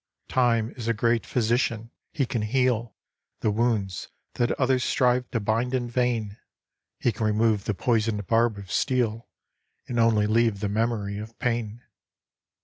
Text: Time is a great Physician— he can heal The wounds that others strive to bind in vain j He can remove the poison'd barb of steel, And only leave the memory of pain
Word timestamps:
Time 0.29 0.71
is 0.71 0.87
a 0.87 0.95
great 0.95 1.27
Physician— 1.27 1.91
he 2.11 2.25
can 2.25 2.41
heal 2.41 2.95
The 3.41 3.51
wounds 3.51 4.07
that 4.33 4.51
others 4.53 4.83
strive 4.83 5.29
to 5.29 5.39
bind 5.39 5.75
in 5.75 5.87
vain 5.87 6.29
j 6.31 6.37
He 6.97 7.11
can 7.11 7.27
remove 7.27 7.65
the 7.65 7.75
poison'd 7.75 8.25
barb 8.25 8.57
of 8.57 8.71
steel, 8.71 9.29
And 9.87 9.99
only 9.99 10.25
leave 10.25 10.59
the 10.59 10.69
memory 10.69 11.19
of 11.19 11.37
pain 11.37 11.83